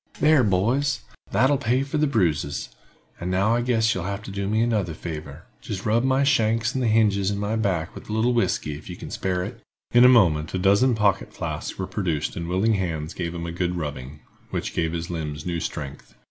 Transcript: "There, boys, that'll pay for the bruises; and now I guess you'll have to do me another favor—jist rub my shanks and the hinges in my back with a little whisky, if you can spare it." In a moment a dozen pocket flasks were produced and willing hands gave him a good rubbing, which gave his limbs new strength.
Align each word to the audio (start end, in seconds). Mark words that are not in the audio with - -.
"There, 0.19 0.43
boys, 0.43 1.01
that'll 1.29 1.59
pay 1.59 1.83
for 1.83 1.99
the 1.99 2.07
bruises; 2.07 2.69
and 3.19 3.29
now 3.29 3.53
I 3.53 3.61
guess 3.61 3.93
you'll 3.93 4.05
have 4.05 4.23
to 4.23 4.31
do 4.31 4.47
me 4.47 4.61
another 4.63 4.95
favor—jist 4.95 5.85
rub 5.85 6.03
my 6.03 6.23
shanks 6.23 6.73
and 6.73 6.81
the 6.83 6.87
hinges 6.87 7.29
in 7.29 7.37
my 7.37 7.55
back 7.55 7.93
with 7.93 8.09
a 8.09 8.13
little 8.13 8.33
whisky, 8.33 8.73
if 8.75 8.89
you 8.89 8.95
can 8.95 9.11
spare 9.11 9.43
it." 9.43 9.61
In 9.93 10.03
a 10.03 10.09
moment 10.09 10.55
a 10.55 10.57
dozen 10.57 10.95
pocket 10.95 11.31
flasks 11.35 11.77
were 11.77 11.85
produced 11.85 12.35
and 12.35 12.47
willing 12.49 12.73
hands 12.73 13.13
gave 13.13 13.35
him 13.35 13.45
a 13.45 13.51
good 13.51 13.75
rubbing, 13.75 14.21
which 14.49 14.73
gave 14.73 14.91
his 14.93 15.11
limbs 15.11 15.45
new 15.45 15.59
strength. 15.59 16.15